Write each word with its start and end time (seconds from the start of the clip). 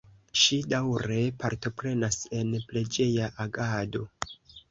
Ŝi 0.43 0.55
daŭre 0.69 1.17
partoprenas 1.43 2.17
en 2.39 2.49
preĝeja 2.71 3.31
agado. 3.47 4.05